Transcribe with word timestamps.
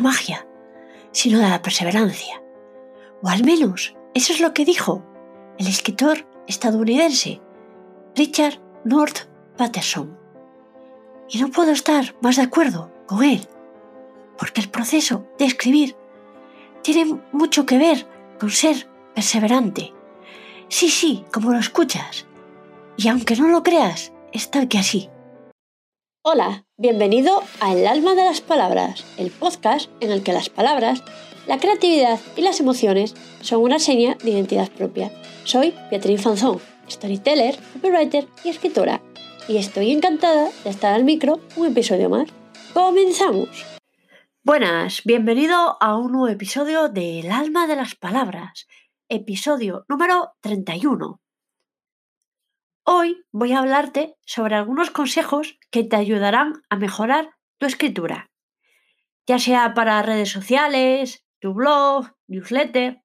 magia, 0.00 0.46
sino 1.12 1.38
de 1.38 1.48
la 1.48 1.62
perseverancia. 1.62 2.42
O 3.22 3.28
al 3.28 3.44
menos 3.44 3.96
eso 4.14 4.32
es 4.32 4.40
lo 4.40 4.54
que 4.54 4.64
dijo 4.64 5.04
el 5.58 5.66
escritor 5.66 6.26
estadounidense 6.46 7.40
Richard 8.14 8.60
North 8.84 9.28
Patterson. 9.56 10.16
Y 11.28 11.38
no 11.38 11.48
puedo 11.48 11.72
estar 11.72 12.16
más 12.20 12.36
de 12.36 12.42
acuerdo 12.42 12.90
con 13.06 13.22
él, 13.22 13.46
porque 14.38 14.60
el 14.60 14.70
proceso 14.70 15.26
de 15.38 15.44
escribir 15.44 15.96
tiene 16.82 17.20
mucho 17.32 17.66
que 17.66 17.78
ver 17.78 18.06
con 18.38 18.50
ser 18.50 18.88
perseverante. 19.14 19.92
Sí, 20.68 20.88
sí, 20.88 21.24
como 21.32 21.52
lo 21.52 21.58
escuchas. 21.58 22.26
Y 22.96 23.08
aunque 23.08 23.36
no 23.36 23.48
lo 23.48 23.62
creas, 23.62 24.12
está 24.32 24.66
que 24.68 24.78
así. 24.78 25.10
Hola, 26.22 26.66
bienvenido 26.76 27.42
a 27.60 27.72
El 27.72 27.86
alma 27.86 28.14
de 28.14 28.24
las 28.24 28.40
palabras, 28.40 29.04
el 29.18 29.30
podcast 29.30 29.88
en 30.00 30.10
el 30.10 30.24
que 30.24 30.32
las 30.32 30.50
palabras, 30.50 31.02
la 31.46 31.58
creatividad 31.58 32.18
y 32.36 32.42
las 32.42 32.58
emociones 32.58 33.14
son 33.40 33.62
una 33.62 33.78
seña 33.78 34.16
de 34.22 34.32
identidad 34.32 34.68
propia. 34.68 35.12
Soy 35.44 35.72
Beatriz 35.90 36.20
Fanzón, 36.20 36.60
storyteller, 36.90 37.56
copywriter 37.72 38.26
y 38.44 38.48
escritora, 38.48 39.00
y 39.46 39.58
estoy 39.58 39.92
encantada 39.92 40.50
de 40.64 40.70
estar 40.70 40.92
al 40.92 41.04
micro 41.04 41.40
un 41.56 41.68
episodio 41.68 42.10
más. 42.10 42.28
¡Comenzamos! 42.74 43.48
Buenas, 44.42 45.02
bienvenido 45.04 45.78
a 45.80 45.96
un 45.96 46.12
nuevo 46.12 46.28
episodio 46.28 46.88
de 46.88 47.20
El 47.20 47.30
alma 47.30 47.68
de 47.68 47.76
las 47.76 47.94
palabras, 47.94 48.66
episodio 49.08 49.86
número 49.88 50.32
31. 50.40 51.20
Hoy 52.90 53.26
voy 53.32 53.52
a 53.52 53.58
hablarte 53.58 54.16
sobre 54.24 54.54
algunos 54.54 54.90
consejos 54.90 55.58
que 55.70 55.84
te 55.84 55.96
ayudarán 55.96 56.62
a 56.70 56.76
mejorar 56.76 57.36
tu 57.58 57.66
escritura, 57.66 58.30
ya 59.26 59.38
sea 59.38 59.74
para 59.74 60.00
redes 60.00 60.30
sociales, 60.30 61.22
tu 61.38 61.52
blog, 61.52 62.16
newsletter 62.28 63.02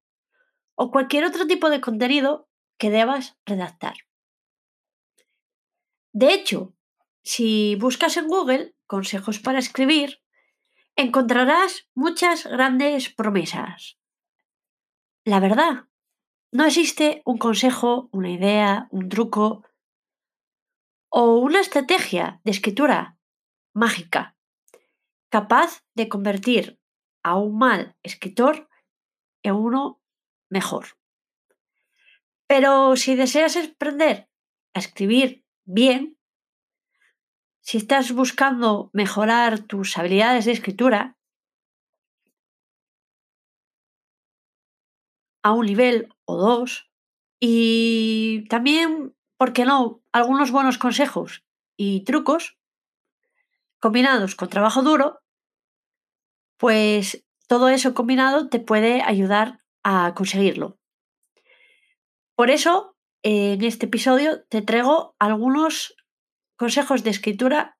o 0.75 0.89
cualquier 0.89 1.25
otro 1.25 1.47
tipo 1.47 1.69
de 1.69 1.81
contenido 1.81 2.47
que 2.77 2.91
debas 2.91 3.38
redactar. 3.45 3.95
De 6.13 6.33
hecho, 6.33 6.73
si 7.21 7.75
buscas 7.75 8.15
en 8.15 8.30
Google 8.30 8.73
consejos 8.88 9.39
para 9.39 9.59
escribir, 9.59 10.21
encontrarás 10.95 11.89
muchas 11.93 12.45
grandes 12.45 13.13
promesas. 13.13 13.97
La 15.25 15.41
verdad, 15.41 15.89
no 16.53 16.63
existe 16.63 17.21
un 17.25 17.38
consejo, 17.38 18.08
una 18.13 18.30
idea, 18.30 18.88
un 18.89 19.09
truco 19.09 19.65
o 21.16 21.38
una 21.38 21.59
estrategia 21.59 22.42
de 22.44 22.50
escritura 22.50 23.19
mágica 23.72 24.36
capaz 25.30 25.83
de 25.94 26.09
convertir 26.09 26.80
a 27.23 27.38
un 27.38 27.59
mal 27.59 27.95
escritor 28.02 28.67
en 29.44 29.53
uno 29.53 30.02
mejor. 30.50 30.97
Pero 32.47 32.95
si 32.95 33.14
deseas 33.14 33.55
aprender 33.58 34.28
a 34.73 34.80
escribir 34.80 35.45
bien, 35.66 36.17
si 37.61 37.77
estás 37.77 38.11
buscando 38.11 38.89
mejorar 38.92 39.59
tus 39.59 39.95
habilidades 40.00 40.45
de 40.45 40.53
escritura 40.53 41.16
a 45.44 45.53
un 45.53 45.67
nivel 45.67 46.09
o 46.25 46.38
dos, 46.38 46.89
y 47.39 48.48
también, 48.50 49.16
¿por 49.44 49.52
qué 49.52 49.66
no?, 49.66 50.02
algunos 50.13 50.52
buenos 50.52 50.77
consejos 50.77 51.44
y 51.75 52.05
trucos 52.05 52.58
combinados 53.81 54.36
con 54.36 54.47
trabajo 54.47 54.83
duro, 54.83 55.19
pues 56.55 57.26
todo 57.49 57.67
eso 57.67 57.93
combinado 57.93 58.48
te 58.48 58.61
puede 58.61 59.02
ayudar 59.02 59.59
a 59.83 60.14
conseguirlo. 60.15 60.80
Por 62.36 62.52
eso, 62.52 62.95
en 63.21 63.61
este 63.65 63.87
episodio 63.87 64.45
te 64.45 64.61
traigo 64.61 65.14
algunos 65.20 65.93
consejos 66.55 67.04
de 67.04 67.10
escritura 67.10 67.77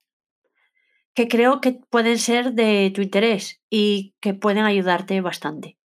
que 1.14 1.30
creo 1.30 1.62
que 1.62 1.80
pueden 1.90 2.20
ser 2.20 2.52
de 2.52 2.92
tu 2.94 3.02
interés 3.02 3.62
y 3.70 4.16
que 4.20 4.34
pueden 4.34 4.66
ayudarte 4.66 5.22
bastante. 5.22 5.78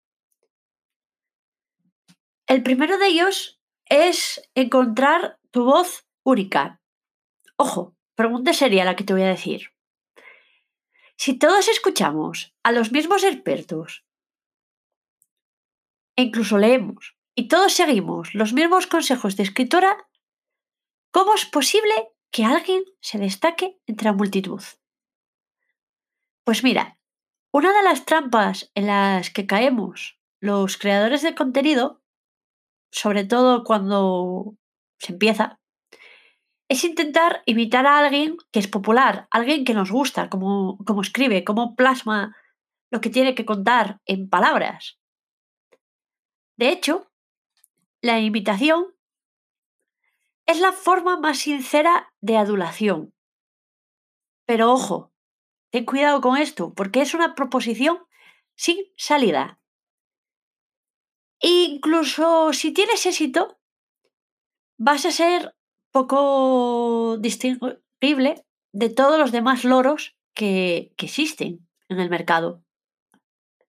El 2.48 2.64
primero 2.64 2.98
de 2.98 3.06
ellos 3.06 3.60
es 3.88 4.42
encontrar 4.54 5.37
tu 5.50 5.64
voz 5.64 6.06
única. 6.24 6.80
Ojo, 7.56 7.96
pregunta 8.14 8.52
seria 8.52 8.84
la 8.84 8.96
que 8.96 9.04
te 9.04 9.12
voy 9.12 9.22
a 9.22 9.28
decir. 9.28 9.72
Si 11.16 11.38
todos 11.38 11.68
escuchamos 11.68 12.54
a 12.62 12.72
los 12.72 12.92
mismos 12.92 13.24
expertos 13.24 14.04
e 16.16 16.22
incluso 16.22 16.58
leemos 16.58 17.16
y 17.34 17.48
todos 17.48 17.72
seguimos 17.72 18.34
los 18.34 18.52
mismos 18.52 18.86
consejos 18.86 19.36
de 19.36 19.42
escritura, 19.44 20.08
¿cómo 21.10 21.34
es 21.34 21.46
posible 21.46 21.94
que 22.30 22.44
alguien 22.44 22.84
se 23.00 23.18
destaque 23.18 23.80
entre 23.86 24.06
la 24.06 24.12
multitud? 24.12 24.62
Pues 26.44 26.62
mira, 26.62 26.98
una 27.52 27.72
de 27.72 27.82
las 27.82 28.04
trampas 28.04 28.70
en 28.74 28.86
las 28.86 29.30
que 29.30 29.46
caemos 29.46 30.20
los 30.40 30.76
creadores 30.76 31.22
de 31.22 31.34
contenido, 31.34 32.02
sobre 32.90 33.24
todo 33.24 33.64
cuando 33.64 34.56
se 34.98 35.12
empieza, 35.12 35.58
es 36.68 36.84
intentar 36.84 37.42
imitar 37.46 37.86
a 37.86 37.98
alguien 37.98 38.36
que 38.52 38.58
es 38.58 38.68
popular, 38.68 39.26
alguien 39.30 39.64
que 39.64 39.74
nos 39.74 39.90
gusta, 39.90 40.28
como, 40.28 40.78
escribe, 41.02 41.42
como 41.44 41.74
plasma 41.74 42.36
lo 42.90 43.00
que 43.00 43.10
tiene 43.10 43.34
que 43.34 43.46
contar 43.46 44.00
en 44.04 44.28
palabras. 44.28 44.98
De 46.56 46.68
hecho, 46.68 47.10
la 48.02 48.20
imitación 48.20 48.94
es 50.46 50.60
la 50.60 50.72
forma 50.72 51.18
más 51.18 51.38
sincera 51.38 52.12
de 52.20 52.36
adulación. 52.36 53.14
Pero 54.46 54.72
ojo, 54.72 55.12
ten 55.70 55.84
cuidado 55.84 56.20
con 56.20 56.36
esto, 56.36 56.74
porque 56.74 57.00
es 57.00 57.14
una 57.14 57.34
proposición 57.34 57.98
sin 58.54 58.78
salida. 58.96 59.60
Incluso 61.40 62.52
si 62.52 62.72
tienes 62.72 63.06
éxito, 63.06 63.57
vas 64.78 65.04
a 65.04 65.10
ser 65.10 65.54
poco 65.90 67.18
distinguible 67.18 68.46
de 68.72 68.88
todos 68.88 69.18
los 69.18 69.32
demás 69.32 69.64
loros 69.64 70.16
que, 70.34 70.92
que 70.96 71.06
existen 71.06 71.68
en 71.88 72.00
el 72.00 72.08
mercado, 72.08 72.62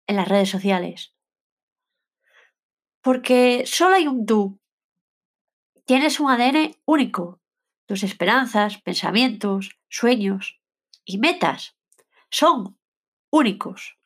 en 0.08 0.16
las 0.16 0.28
redes 0.28 0.50
sociales. 0.50 1.16
Porque 3.02 3.64
solo 3.66 3.96
hay 3.96 4.08
un 4.08 4.26
tú. 4.26 4.60
Tienes 5.86 6.20
un 6.20 6.30
ADN 6.30 6.76
único. 6.86 7.42
Tus 7.88 8.04
esperanzas, 8.04 8.80
pensamientos, 8.82 9.80
sueños 9.90 10.62
y 11.06 11.18
metas 11.18 11.76
son 12.30 12.78
únicos. 13.32 13.98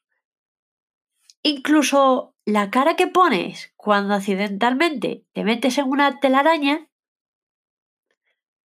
Incluso 1.41 2.33
la 2.45 2.69
cara 2.69 2.95
que 2.95 3.07
pones 3.07 3.73
cuando 3.75 4.13
accidentalmente 4.13 5.25
te 5.33 5.43
metes 5.43 5.77
en 5.77 5.89
una 5.89 6.21
telaraña 6.21 6.89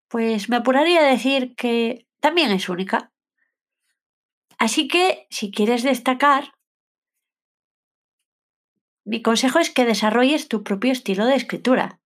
pues 0.07 0.49
me 0.49 0.57
apuraría 0.57 1.01
a 1.01 1.09
decir 1.09 1.55
que 1.55 2.07
también 2.19 2.51
es 2.51 2.69
única. 2.69 3.11
Así 4.57 4.87
que, 4.87 5.27
si 5.29 5.51
quieres 5.51 5.83
destacar, 5.83 6.53
mi 9.05 9.21
consejo 9.21 9.59
es 9.59 9.69
que 9.69 9.85
desarrolles 9.85 10.47
tu 10.47 10.63
propio 10.63 10.91
estilo 10.91 11.25
de 11.25 11.35
escritura. 11.35 12.01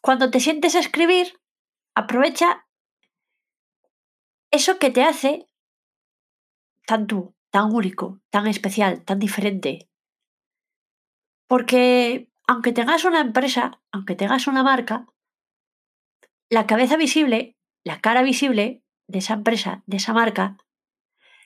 Cuando 0.00 0.30
te 0.30 0.40
sientes 0.40 0.74
a 0.74 0.80
escribir, 0.80 1.40
aprovecha 1.94 2.66
eso 4.50 4.78
que 4.78 4.90
te 4.90 5.02
hace 5.02 5.46
tan 6.86 7.06
tú, 7.06 7.34
tan 7.50 7.72
único, 7.72 8.20
tan 8.30 8.46
especial, 8.46 9.04
tan 9.04 9.18
diferente. 9.18 9.88
Porque 11.46 12.28
aunque 12.46 12.72
tengas 12.72 13.04
una 13.04 13.20
empresa, 13.20 13.80
aunque 13.92 14.14
tengas 14.14 14.46
una 14.46 14.62
marca, 14.62 15.06
la 16.52 16.66
cabeza 16.66 16.98
visible, 16.98 17.56
la 17.82 18.02
cara 18.02 18.22
visible 18.22 18.84
de 19.08 19.20
esa 19.20 19.32
empresa, 19.32 19.82
de 19.86 19.96
esa 19.96 20.12
marca, 20.12 20.58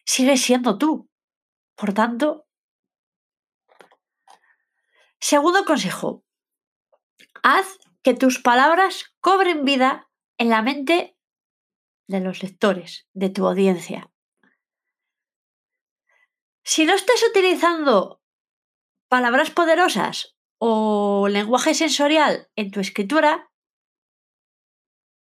sigue 0.05 0.37
siendo 0.37 0.79
tú. 0.79 1.08
Por 1.76 1.94
tanto, 1.94 2.49
segundo 5.20 5.64
consejo, 5.64 6.25
haz 7.44 7.79
que 8.03 8.14
tus 8.14 8.41
palabras 8.41 9.14
cobren 9.20 9.64
vida 9.64 10.11
en 10.38 10.49
la 10.50 10.62
mente 10.62 11.17
de 12.09 12.19
los 12.19 12.43
lectores, 12.43 13.06
de 13.14 13.31
tu 13.31 13.47
audiencia. 13.47 14.11
Si 16.64 16.85
no 16.85 16.94
estás 16.94 17.23
utilizando 17.31 18.20
palabras 19.09 19.52
poderosas 19.52 20.37
o 20.59 21.29
lenguaje 21.29 21.75
sensorial 21.75 22.50
en 22.56 22.73
tu 22.73 22.81
escritura, 22.81 23.52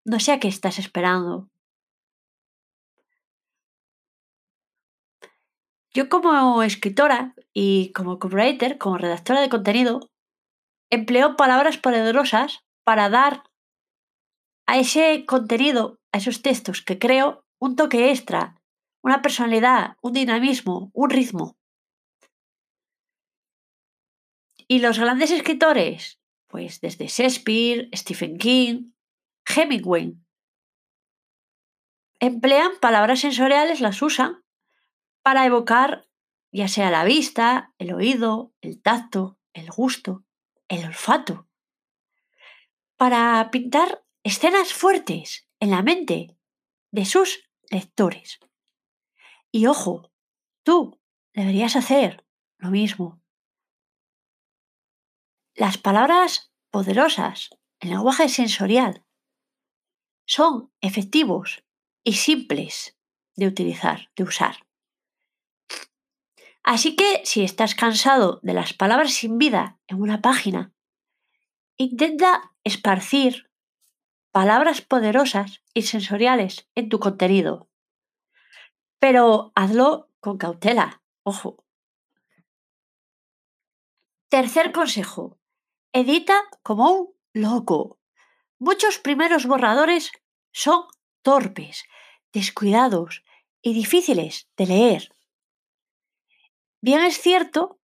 no 0.05 0.19
sé 0.19 0.31
a 0.31 0.39
qué 0.39 0.47
estás 0.47 0.79
esperando. 0.79 1.49
Yo 5.91 6.07
como 6.07 6.61
escritora 6.63 7.33
y 7.53 7.91
como 7.93 8.19
copywriter, 8.19 8.77
como 8.77 8.97
redactora 8.97 9.41
de 9.41 9.49
contenido, 9.49 9.99
empleo 10.91 11.35
palabras 11.35 11.77
poderosas 11.77 12.59
para 12.83 13.09
dar 13.09 13.43
a 14.67 14.77
ese 14.77 15.25
contenido, 15.25 15.99
a 16.11 16.19
esos 16.19 16.43
textos 16.43 16.83
que 16.83 16.99
creo, 16.99 17.43
un 17.59 17.75
toque 17.75 18.11
extra, 18.11 18.55
una 19.01 19.21
personalidad, 19.21 19.97
un 20.01 20.13
dinamismo, 20.13 20.91
un 20.93 21.09
ritmo. 21.09 21.57
Y 24.67 24.79
los 24.79 24.99
grandes 24.99 25.31
escritores, 25.31 26.19
pues 26.47 26.81
desde 26.81 27.07
Shakespeare, 27.07 27.89
Stephen 27.95 28.37
King, 28.37 28.91
Hemingway, 29.55 30.15
emplean 32.19 32.71
palabras 32.79 33.21
sensoriales, 33.21 33.81
las 33.81 34.01
usan 34.01 34.43
para 35.23 35.45
evocar 35.45 36.09
ya 36.51 36.67
sea 36.67 36.89
la 36.89 37.03
vista, 37.03 37.73
el 37.77 37.93
oído, 37.93 38.53
el 38.61 38.81
tacto, 38.81 39.37
el 39.53 39.69
gusto, 39.69 40.25
el 40.67 40.85
olfato, 40.85 41.47
para 42.97 43.49
pintar 43.51 44.03
escenas 44.23 44.73
fuertes 44.73 45.47
en 45.59 45.71
la 45.71 45.81
mente 45.81 46.35
de 46.91 47.05
sus 47.05 47.49
lectores. 47.69 48.39
Y 49.51 49.67
ojo, 49.67 50.11
tú 50.63 50.99
deberías 51.33 51.75
hacer 51.75 52.25
lo 52.57 52.69
mismo. 52.71 53.21
Las 55.55 55.77
palabras 55.77 56.51
poderosas, 56.71 57.49
el 57.79 57.89
lenguaje 57.89 58.29
sensorial, 58.29 59.05
son 60.29 60.71
efectivos 60.79 61.63
y 62.03 62.13
simples 62.13 62.95
de 63.35 63.47
utilizar, 63.47 64.11
de 64.15 64.23
usar. 64.23 64.57
Así 66.61 66.95
que 66.95 67.21
si 67.25 67.43
estás 67.43 67.73
cansado 67.73 68.39
de 68.43 68.53
las 68.53 68.73
palabras 68.73 69.11
sin 69.13 69.39
vida 69.39 69.79
en 69.87 69.99
una 69.99 70.21
página, 70.21 70.71
intenta 71.77 72.53
esparcir 72.63 73.49
palabras 74.31 74.81
poderosas 74.81 75.63
y 75.73 75.81
sensoriales 75.81 76.69
en 76.75 76.89
tu 76.89 76.99
contenido. 76.99 77.67
Pero 78.99 79.51
hazlo 79.55 80.11
con 80.19 80.37
cautela, 80.37 81.01
ojo. 81.23 81.65
Tercer 84.27 84.71
consejo. 84.71 85.39
Edita 85.91 86.39
como 86.61 86.91
un 86.91 87.15
loco. 87.33 87.98
Muchos 88.59 88.99
primeros 88.99 89.45
borradores 89.45 90.11
son 90.51 90.83
torpes, 91.21 91.85
descuidados 92.33 93.23
y 93.61 93.73
difíciles 93.73 94.49
de 94.57 94.65
leer. 94.67 95.09
Bien 96.81 97.01
es 97.01 97.21
cierto 97.21 97.79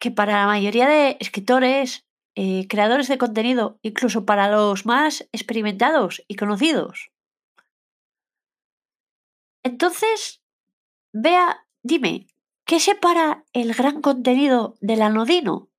que 0.00 0.10
para 0.10 0.40
la 0.40 0.46
mayoría 0.46 0.88
de 0.88 1.16
escritores, 1.20 2.04
eh, 2.34 2.66
creadores 2.68 3.06
de 3.06 3.16
contenido, 3.16 3.78
incluso 3.82 4.26
para 4.26 4.50
los 4.50 4.86
más 4.86 5.28
experimentados 5.32 6.22
y 6.26 6.34
conocidos. 6.34 7.12
Entonces, 9.62 10.42
vea, 11.12 11.64
dime, 11.82 12.26
¿qué 12.66 12.80
separa 12.80 13.44
el 13.52 13.72
gran 13.72 14.02
contenido 14.02 14.74
del 14.80 15.02
anodino? 15.02 15.70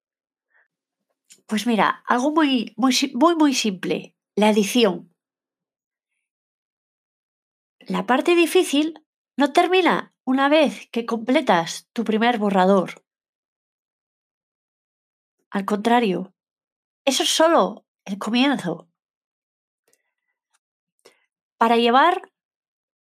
Pues 1.47 1.67
mira, 1.67 2.03
algo 2.07 2.31
muy, 2.31 2.73
muy, 2.77 2.95
muy, 3.13 3.35
muy 3.35 3.53
simple, 3.53 4.15
la 4.35 4.49
edición. 4.49 5.13
La 7.79 8.05
parte 8.05 8.35
difícil 8.35 9.05
no 9.37 9.53
termina 9.53 10.15
una 10.25 10.49
vez 10.49 10.89
que 10.91 11.05
completas 11.05 11.87
tu 11.93 12.03
primer 12.03 12.39
borrador. 12.39 13.05
Al 15.51 15.65
contrario, 15.65 16.33
eso 17.05 17.23
es 17.23 17.29
solo 17.29 17.85
el 18.05 18.17
comienzo. 18.17 18.89
Para 21.57 21.77
llevar 21.77 22.31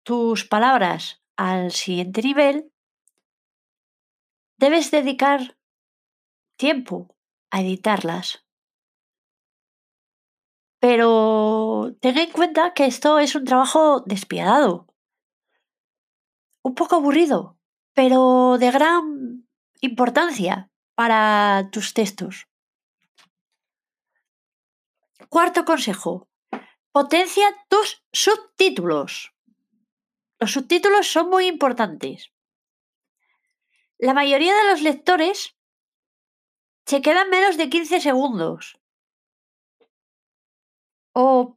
tus 0.04 0.44
palabras 0.44 1.22
al 1.36 1.72
siguiente 1.72 2.20
nivel, 2.22 2.70
debes 4.58 4.90
dedicar 4.90 5.56
tiempo 6.56 7.13
a 7.54 7.60
editarlas. 7.60 8.44
Pero 10.80 11.94
ten 12.00 12.18
en 12.18 12.30
cuenta 12.32 12.74
que 12.74 12.86
esto 12.86 13.20
es 13.20 13.36
un 13.36 13.44
trabajo 13.44 14.00
despiadado 14.00 14.88
un 16.62 16.74
poco 16.74 16.96
aburrido, 16.96 17.56
pero 17.92 18.56
de 18.58 18.70
gran 18.72 19.46
importancia 19.80 20.72
para 20.96 21.68
tus 21.70 21.94
textos. 21.94 22.48
Cuarto 25.28 25.64
consejo. 25.64 26.28
Potencia 26.90 27.46
tus 27.68 28.02
subtítulos. 28.12 29.32
Los 30.40 30.52
subtítulos 30.52 31.06
son 31.06 31.30
muy 31.30 31.46
importantes. 31.46 32.32
La 33.98 34.14
mayoría 34.14 34.54
de 34.56 34.70
los 34.70 34.80
lectores 34.82 35.53
se 36.86 37.02
quedan 37.02 37.30
menos 37.30 37.56
de 37.56 37.68
15 37.68 38.00
segundos. 38.00 38.78
O 41.12 41.56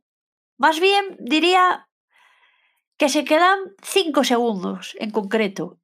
más 0.57 0.79
bien 0.79 1.17
diría 1.19 1.89
que 2.97 3.09
se 3.09 3.25
quedan 3.25 3.59
5 3.83 4.23
segundos 4.23 4.95
en 4.99 5.11
concreto. 5.11 5.79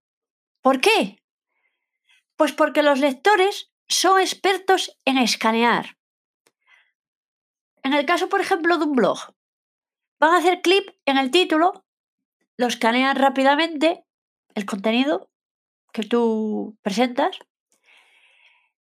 ¿Por 0.62 0.82
qué? 0.82 1.22
Pues 2.36 2.54
porque 2.54 2.84
los 2.84 3.00
lectores 3.00 3.72
son 3.88 4.20
expertos 4.20 4.98
en 5.06 5.18
escanear. 5.18 5.98
En 7.84 7.94
el 7.94 8.06
caso, 8.06 8.30
por 8.30 8.42
ejemplo, 8.42 8.78
de 8.78 8.86
un 8.86 8.94
blog, 8.94 9.20
van 10.20 10.34
a 10.34 10.38
hacer 10.38 10.62
clip 10.62 10.90
en 11.06 11.18
el 11.18 11.32
título, 11.32 11.86
lo 12.58 12.68
escanean 12.68 13.18
rápidamente, 13.18 14.06
el 14.56 14.66
contenido 14.66 15.30
que 15.92 16.04
tú 16.04 16.78
presentas, 16.82 17.38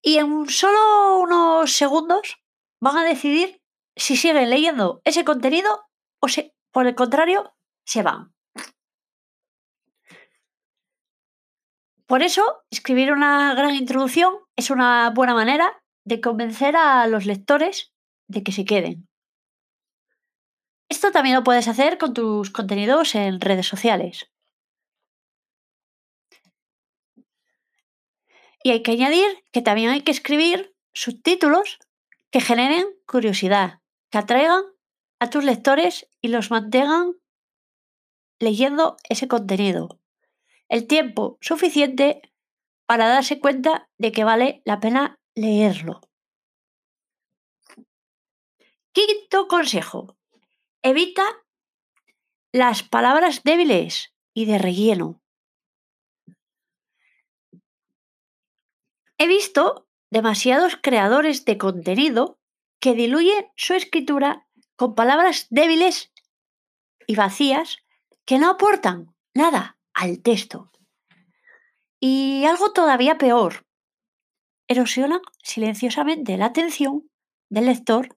y 0.06 0.19
en 0.19 0.49
solo 0.49 1.19
unos 1.19 1.73
segundos 1.73 2.41
van 2.81 2.97
a 2.97 3.05
decidir 3.05 3.61
si 3.97 4.17
siguen 4.17 4.50
leyendo 4.50 5.00
ese 5.05 5.25
contenido 5.25 5.88
o 6.23 6.29
si, 6.29 6.52
por 6.71 6.87
el 6.87 6.95
contrario, 6.95 7.57
se 7.85 8.04
van. 8.04 8.33
Por 12.07 12.23
eso, 12.23 12.62
escribir 12.71 13.11
una 13.11 13.52
gran 13.54 13.75
introducción 13.75 14.33
es 14.54 14.71
una 14.71 15.11
buena 15.11 15.35
manera 15.35 15.83
de 16.04 16.21
convencer 16.21 16.76
a 16.76 17.09
los 17.09 17.26
lectores 17.26 17.92
de 18.28 18.45
que 18.45 18.52
se 18.52 18.64
queden. 18.64 19.09
Esto 20.88 21.11
también 21.11 21.35
lo 21.35 21.42
puedes 21.42 21.66
hacer 21.66 21.99
con 21.99 22.14
tus 22.14 22.50
contenidos 22.50 23.16
en 23.16 23.40
redes 23.40 23.66
sociales. 23.66 24.31
Y 28.66 28.73
hay 28.73 28.82
que 28.82 28.90
añadir 28.90 29.44
que 29.52 29.62
también 29.62 29.90
hay 29.90 30.02
que 30.02 30.11
escribir 30.11 30.75
subtítulos 30.92 31.78
que 32.32 32.40
generen 32.40 32.85
curiosidad, 33.06 33.80
que 34.11 34.18
atraigan 34.18 34.64
a 35.20 35.30
tus 35.30 35.44
lectores 35.44 36.08
y 36.20 36.26
los 36.26 36.50
mantengan 36.50 37.12
leyendo 38.40 38.96
ese 39.08 39.28
contenido. 39.28 40.00
El 40.68 40.88
tiempo 40.88 41.38
suficiente 41.40 42.23
para 42.87 43.06
darse 43.06 43.38
cuenta 43.38 43.88
de 43.99 44.11
que 44.11 44.25
vale 44.25 44.62
la 44.64 44.80
pena 44.80 45.20
leerlo. 45.37 46.00
Quinto 48.90 49.46
consejo. 49.46 50.16
Evita 50.82 51.25
las 52.50 52.82
palabras 52.82 53.44
débiles 53.44 54.12
y 54.35 54.46
de 54.46 54.58
relleno. 54.58 55.23
He 59.18 59.26
visto 59.26 59.88
demasiados 60.11 60.78
creadores 60.82 61.44
de 61.44 61.58
contenido 61.58 62.38
que 62.80 62.94
diluyen 62.94 63.46
su 63.56 63.75
escritura 63.75 64.46
con 64.76 64.94
palabras 64.94 65.46
débiles 65.50 66.12
y 67.06 67.16
vacías 67.16 67.78
que 68.25 68.38
no 68.38 68.50
aportan 68.50 69.14
nada 69.35 69.78
al 69.94 70.23
texto. 70.23 70.70
Y 71.99 72.44
algo 72.44 72.73
todavía 72.73 73.16
peor, 73.16 73.66
erosionan 74.68 75.20
silenciosamente 75.42 76.37
la 76.37 76.46
atención 76.46 77.11
del 77.49 77.66
lector 77.66 78.16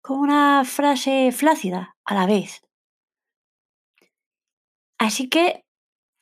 con 0.00 0.18
una 0.18 0.64
frase 0.64 1.30
flácida 1.32 1.96
a 2.04 2.14
la 2.14 2.26
vez. 2.26 2.60
Así 4.98 5.28
que 5.28 5.64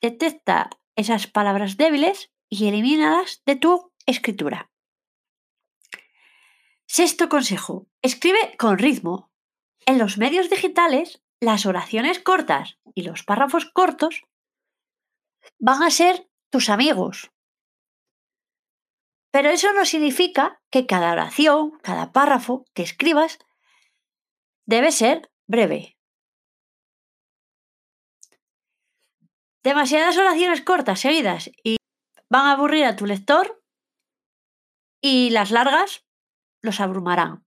detecta 0.01 0.69
esas 0.95 1.27
palabras 1.27 1.77
débiles 1.77 2.31
y 2.51 2.67
elimínalas 2.67 3.41
de 3.45 3.55
tu 3.55 3.93
escritura. 4.05 4.69
Sexto 6.85 7.29
consejo. 7.29 7.87
Escribe 8.03 8.55
con 8.59 8.77
ritmo. 8.77 9.31
En 9.85 9.97
los 9.97 10.17
medios 10.17 10.49
digitales 10.49 11.23
las 11.39 11.65
oraciones 11.65 12.19
cortas 12.19 12.77
y 12.93 13.03
los 13.03 13.23
párrafos 13.23 13.65
cortos 13.65 14.23
van 15.57 15.81
a 15.81 15.89
ser 15.89 16.29
tus 16.51 16.69
amigos. 16.69 17.31
Pero 19.31 19.49
eso 19.49 19.71
no 19.71 19.85
significa 19.85 20.61
que 20.69 20.85
cada 20.85 21.13
oración, 21.13 21.79
cada 21.81 22.11
párrafo 22.11 22.65
que 22.73 22.83
escribas 22.83 23.39
debe 24.65 24.91
ser 24.91 25.31
breve. 25.47 25.97
Demasiadas 29.63 30.17
oraciones 30.17 30.61
cortas 30.61 30.99
seguidas 30.99 31.49
y 31.63 31.77
van 32.31 32.45
a 32.45 32.51
aburrir 32.53 32.85
a 32.85 32.95
tu 32.95 33.05
lector 33.05 33.61
y 35.01 35.31
las 35.31 35.51
largas 35.51 36.07
los 36.61 36.79
abrumarán. 36.79 37.45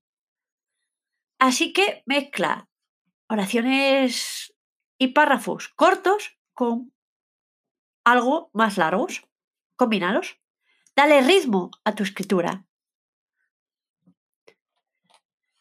Así 1.38 1.72
que 1.72 2.02
mezcla 2.04 2.68
oraciones 3.26 4.54
y 4.98 5.08
párrafos 5.08 5.68
cortos 5.70 6.38
con 6.52 6.92
algo 8.04 8.50
más 8.52 8.76
largos. 8.76 9.26
Combínalos. 9.76 10.38
Dale 10.94 11.22
ritmo 11.22 11.70
a 11.84 11.94
tu 11.94 12.02
escritura. 12.02 12.66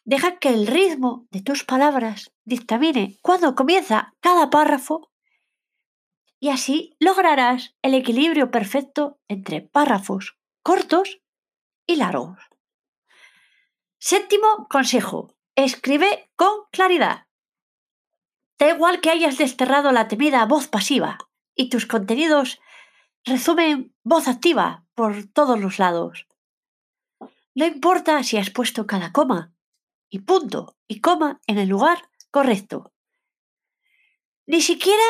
Deja 0.04 0.38
que 0.38 0.50
el 0.50 0.66
ritmo 0.66 1.26
de 1.30 1.40
tus 1.40 1.64
palabras 1.64 2.30
dictamine 2.44 3.18
cuándo 3.22 3.54
comienza 3.54 4.14
cada 4.20 4.50
párrafo 4.50 5.13
y 6.44 6.50
así 6.50 6.94
lograrás 7.00 7.74
el 7.80 7.94
equilibrio 7.94 8.50
perfecto 8.50 9.18
entre 9.28 9.62
párrafos 9.62 10.36
cortos 10.62 11.22
y 11.86 11.96
largos. 11.96 12.38
Séptimo 13.98 14.68
consejo. 14.68 15.34
Escribe 15.54 16.30
con 16.36 16.50
claridad. 16.70 17.28
Da 18.58 18.68
igual 18.68 19.00
que 19.00 19.08
hayas 19.08 19.38
desterrado 19.38 19.90
la 19.90 20.06
temida 20.06 20.44
voz 20.44 20.68
pasiva 20.68 21.16
y 21.54 21.70
tus 21.70 21.86
contenidos 21.86 22.60
resumen 23.24 23.94
voz 24.02 24.28
activa 24.28 24.84
por 24.94 25.24
todos 25.24 25.58
los 25.58 25.78
lados. 25.78 26.26
No 27.54 27.64
importa 27.64 28.22
si 28.22 28.36
has 28.36 28.50
puesto 28.50 28.86
cada 28.86 29.12
coma 29.12 29.54
y 30.10 30.18
punto 30.18 30.76
y 30.88 31.00
coma 31.00 31.40
en 31.46 31.56
el 31.56 31.70
lugar 31.70 32.10
correcto. 32.30 32.93
Ni 34.46 34.60
siquiera 34.60 35.02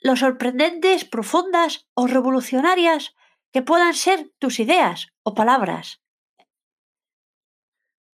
lo 0.00 0.16
sorprendentes, 0.16 1.04
profundas 1.04 1.86
o 1.94 2.06
revolucionarias 2.06 3.14
que 3.52 3.62
puedan 3.62 3.94
ser 3.94 4.30
tus 4.38 4.60
ideas 4.60 5.08
o 5.22 5.34
palabras, 5.34 6.02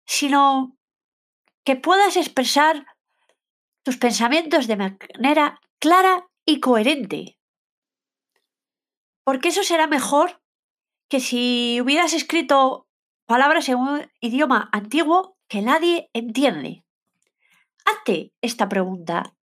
sino 0.04 0.76
que 1.64 1.76
puedas 1.76 2.16
expresar 2.16 2.86
tus 3.84 3.98
pensamientos 3.98 4.66
de 4.66 4.76
manera 4.76 5.60
clara 5.78 6.28
y 6.44 6.60
coherente. 6.60 7.38
Porque 9.22 9.48
eso 9.48 9.62
será 9.62 9.86
mejor 9.86 10.42
que 11.08 11.20
si 11.20 11.80
hubieras 11.80 12.14
escrito 12.14 12.88
palabras 13.26 13.68
en 13.68 13.76
un 13.76 14.10
idioma 14.20 14.68
antiguo 14.72 15.36
que 15.46 15.62
nadie 15.62 16.10
entiende. 16.14 16.84
Hazte 17.84 18.32
esta 18.40 18.68
pregunta. 18.68 19.34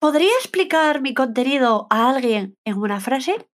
¿Podría 0.00 0.32
explicar 0.38 1.02
mi 1.02 1.12
contenido 1.12 1.86
a 1.90 2.08
alguien 2.08 2.56
en 2.64 2.78
una 2.78 3.00
frase? 3.00 3.50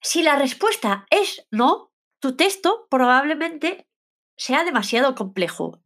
Si 0.00 0.22
la 0.22 0.36
respuesta 0.36 1.06
es 1.10 1.46
no, 1.50 1.92
tu 2.20 2.36
texto 2.36 2.86
probablemente 2.88 3.86
sea 4.38 4.64
demasiado 4.64 5.14
complejo. 5.14 5.82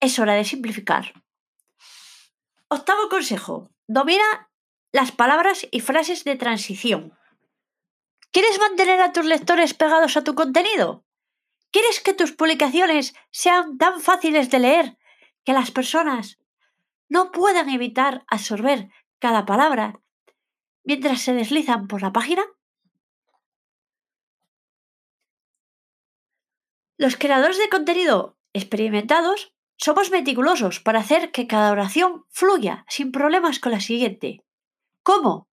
Es 0.00 0.20
hora 0.20 0.34
de 0.34 0.44
simplificar. 0.44 1.12
Octavo 2.68 3.08
consejo. 3.08 3.72
Domina 3.88 4.52
las 4.92 5.10
palabras 5.10 5.66
y 5.72 5.80
frases 5.80 6.22
de 6.22 6.36
transición. 6.36 7.18
¿Quieres 8.30 8.60
mantener 8.60 9.00
a 9.00 9.12
tus 9.12 9.24
lectores 9.24 9.74
pegados 9.74 10.16
a 10.16 10.22
tu 10.22 10.36
contenido? 10.36 11.05
¿Quieres 11.76 12.00
que 12.00 12.14
tus 12.14 12.32
publicaciones 12.32 13.14
sean 13.30 13.76
tan 13.76 14.00
fáciles 14.00 14.50
de 14.50 14.60
leer 14.60 14.96
que 15.44 15.52
las 15.52 15.70
personas 15.70 16.38
no 17.06 17.32
puedan 17.32 17.68
evitar 17.68 18.24
absorber 18.28 18.88
cada 19.18 19.44
palabra 19.44 20.00
mientras 20.84 21.20
se 21.20 21.34
deslizan 21.34 21.86
por 21.86 22.00
la 22.00 22.14
página? 22.14 22.46
Los 26.96 27.18
creadores 27.18 27.58
de 27.58 27.68
contenido 27.68 28.38
experimentados 28.54 29.52
somos 29.76 30.10
meticulosos 30.10 30.80
para 30.80 31.00
hacer 31.00 31.30
que 31.30 31.46
cada 31.46 31.72
oración 31.72 32.24
fluya 32.30 32.86
sin 32.88 33.12
problemas 33.12 33.58
con 33.58 33.72
la 33.72 33.80
siguiente. 33.80 34.42
¿Cómo? 35.02 35.50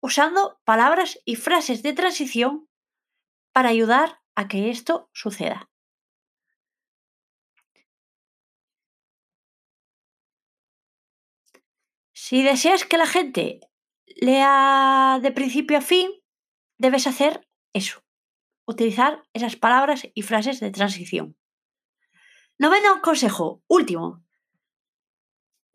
Usando 0.00 0.60
palabras 0.62 1.18
y 1.24 1.34
frases 1.34 1.82
de 1.82 1.92
transición 1.92 2.68
para 3.52 3.70
ayudar 3.70 4.22
a 4.36 4.48
que 4.48 4.70
esto 4.70 5.10
suceda. 5.12 5.68
Si 12.12 12.42
deseas 12.42 12.84
que 12.84 12.98
la 12.98 13.06
gente 13.06 13.60
lea 14.06 15.18
de 15.22 15.32
principio 15.32 15.78
a 15.78 15.80
fin, 15.80 16.10
debes 16.78 17.06
hacer 17.06 17.48
eso, 17.72 18.04
utilizar 18.66 19.22
esas 19.32 19.56
palabras 19.56 20.08
y 20.14 20.22
frases 20.22 20.60
de 20.60 20.70
transición. 20.70 21.36
Noveno 22.58 23.00
consejo, 23.02 23.62
último. 23.68 24.24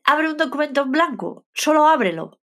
Abre 0.03 0.30
un 0.30 0.38
documento 0.38 0.82
en 0.82 0.91
blanco, 0.91 1.46
solo 1.53 1.88
ábrelo. 1.88 2.39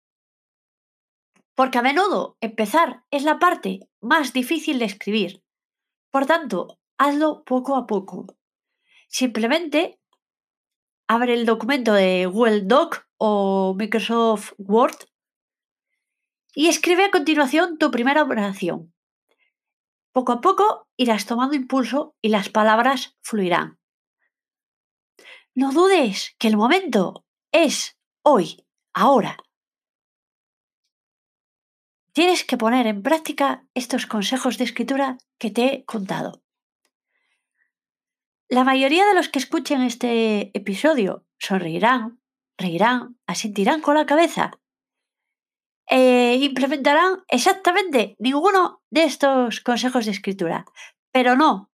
Porque 1.54 1.78
a 1.78 1.82
menudo 1.82 2.36
empezar 2.40 3.04
es 3.10 3.24
la 3.24 3.38
parte 3.38 3.88
más 4.00 4.32
difícil 4.32 4.78
de 4.78 4.84
escribir. 4.84 5.45
Por 6.16 6.24
tanto, 6.24 6.78
hazlo 6.96 7.44
poco 7.44 7.76
a 7.76 7.86
poco. 7.86 8.24
Simplemente 9.06 10.00
abre 11.06 11.34
el 11.34 11.44
documento 11.44 11.92
de 11.92 12.24
Google 12.24 12.62
Doc 12.62 13.06
o 13.18 13.74
Microsoft 13.76 14.54
Word 14.56 14.96
y 16.54 16.68
escribe 16.68 17.04
a 17.04 17.10
continuación 17.10 17.76
tu 17.76 17.90
primera 17.90 18.22
oración. 18.22 18.94
Poco 20.10 20.32
a 20.32 20.40
poco 20.40 20.88
irás 20.96 21.26
tomando 21.26 21.54
impulso 21.54 22.16
y 22.22 22.30
las 22.30 22.48
palabras 22.48 23.14
fluirán. 23.20 23.78
No 25.54 25.70
dudes 25.70 26.34
que 26.38 26.48
el 26.48 26.56
momento 26.56 27.26
es 27.52 27.98
hoy, 28.22 28.64
ahora. 28.94 29.36
Tienes 32.16 32.44
que 32.44 32.56
poner 32.56 32.86
en 32.86 33.02
práctica 33.02 33.66
estos 33.74 34.06
consejos 34.06 34.56
de 34.56 34.64
escritura 34.64 35.18
que 35.38 35.50
te 35.50 35.64
he 35.66 35.84
contado. 35.84 36.42
La 38.48 38.64
mayoría 38.64 39.04
de 39.04 39.12
los 39.12 39.28
que 39.28 39.38
escuchen 39.38 39.82
este 39.82 40.50
episodio 40.56 41.26
sonreirán, 41.38 42.18
reirán, 42.56 43.18
asentirán 43.26 43.82
con 43.82 43.96
la 43.96 44.06
cabeza 44.06 44.52
e 45.86 46.38
implementarán 46.40 47.22
exactamente 47.28 48.16
ninguno 48.18 48.82
de 48.88 49.04
estos 49.04 49.60
consejos 49.60 50.06
de 50.06 50.12
escritura. 50.12 50.64
Pero 51.12 51.36
no. 51.36 51.70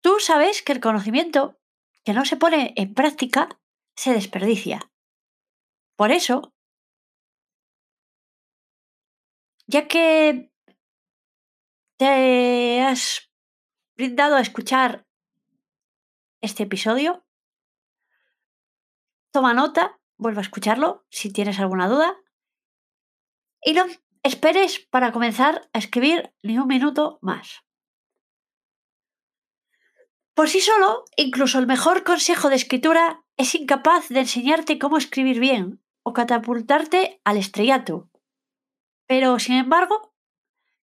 Tú 0.00 0.18
sabes 0.18 0.62
que 0.62 0.72
el 0.72 0.80
conocimiento 0.80 1.60
que 2.04 2.14
no 2.14 2.24
se 2.24 2.38
pone 2.38 2.72
en 2.76 2.94
práctica 2.94 3.60
se 3.96 4.14
desperdicia. 4.14 4.90
Por 5.94 6.10
eso, 6.10 6.54
ya 9.66 9.88
que 9.88 10.52
te 11.96 12.82
has 12.82 13.30
brindado 13.96 14.36
a 14.36 14.40
escuchar 14.40 15.06
este 16.40 16.64
episodio, 16.64 17.24
toma 19.32 19.54
nota, 19.54 20.00
vuelve 20.16 20.40
a 20.40 20.42
escucharlo 20.42 21.06
si 21.10 21.32
tienes 21.32 21.58
alguna 21.58 21.88
duda 21.88 22.16
y 23.62 23.72
no 23.74 23.86
esperes 24.22 24.80
para 24.90 25.12
comenzar 25.12 25.68
a 25.72 25.78
escribir 25.78 26.34
ni 26.42 26.58
un 26.58 26.66
minuto 26.66 27.18
más. 27.22 27.64
Por 30.34 30.48
sí 30.48 30.60
solo, 30.60 31.04
incluso 31.16 31.58
el 31.58 31.66
mejor 31.66 32.04
consejo 32.04 32.48
de 32.48 32.56
escritura 32.56 33.22
es 33.36 33.54
incapaz 33.54 34.08
de 34.08 34.20
enseñarte 34.20 34.78
cómo 34.78 34.96
escribir 34.96 35.40
bien 35.40 35.82
o 36.02 36.12
catapultarte 36.12 37.20
al 37.24 37.36
estrellato. 37.36 38.11
Pero, 39.06 39.38
sin 39.38 39.56
embargo, 39.56 40.14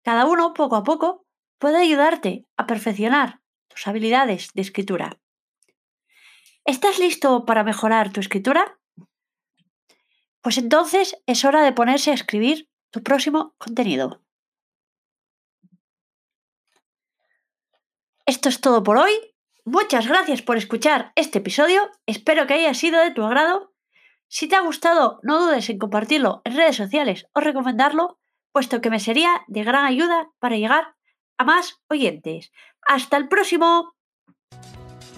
cada 0.02 0.26
uno 0.26 0.54
poco 0.54 0.76
a 0.76 0.84
poco 0.84 1.26
puede 1.58 1.78
ayudarte 1.78 2.46
a 2.56 2.66
perfeccionar 2.66 3.40
tus 3.68 3.86
habilidades 3.86 4.50
de 4.54 4.62
escritura. 4.62 5.18
¿Estás 6.64 6.98
listo 6.98 7.44
para 7.44 7.62
mejorar 7.62 8.12
tu 8.12 8.20
escritura? 8.20 8.78
Pues 10.40 10.58
entonces 10.58 11.16
es 11.26 11.44
hora 11.44 11.62
de 11.62 11.72
ponerse 11.72 12.10
a 12.10 12.14
escribir 12.14 12.68
tu 12.90 13.02
próximo 13.02 13.54
contenido. 13.58 14.22
Esto 18.26 18.48
es 18.48 18.60
todo 18.60 18.82
por 18.82 18.96
hoy. 18.98 19.12
muchas 19.64 20.06
gracias 20.06 20.42
por 20.42 20.56
escuchar 20.56 21.12
este 21.14 21.38
episodio. 21.38 21.90
Espero 22.06 22.46
que 22.46 22.54
haya 22.54 22.74
sido 22.74 23.00
de 23.00 23.12
tu 23.12 23.22
agrado. 23.24 23.75
Si 24.28 24.48
te 24.48 24.56
ha 24.56 24.60
gustado, 24.60 25.20
no 25.22 25.38
dudes 25.38 25.70
en 25.70 25.78
compartirlo 25.78 26.42
en 26.44 26.56
redes 26.56 26.76
sociales 26.76 27.26
o 27.32 27.40
recomendarlo, 27.40 28.18
puesto 28.52 28.80
que 28.80 28.90
me 28.90 29.00
sería 29.00 29.44
de 29.46 29.62
gran 29.62 29.84
ayuda 29.84 30.30
para 30.40 30.56
llegar 30.56 30.94
a 31.38 31.44
más 31.44 31.80
oyentes. 31.88 32.50
Hasta 32.82 33.16
el 33.16 33.28
próximo. 33.28 33.94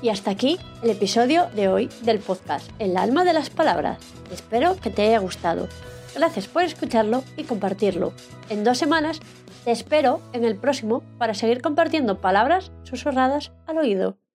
Y 0.02 0.10
hasta 0.10 0.30
aquí 0.30 0.58
el 0.82 0.90
episodio 0.90 1.48
de 1.54 1.68
hoy 1.68 1.88
del 2.02 2.20
podcast 2.20 2.70
El 2.78 2.96
alma 2.96 3.24
de 3.24 3.32
las 3.32 3.50
palabras. 3.50 3.98
Espero 4.30 4.76
que 4.76 4.90
te 4.90 5.02
haya 5.02 5.18
gustado. 5.18 5.68
Gracias 6.14 6.46
por 6.46 6.62
escucharlo 6.62 7.24
y 7.36 7.44
compartirlo. 7.44 8.12
En 8.48 8.62
dos 8.62 8.78
semanas 8.78 9.20
te 9.64 9.70
espero 9.70 10.20
en 10.32 10.44
el 10.44 10.56
próximo 10.56 11.02
para 11.18 11.34
seguir 11.34 11.62
compartiendo 11.62 12.20
palabras 12.20 12.70
susurradas 12.84 13.52
al 13.66 13.78
oído. 13.78 14.18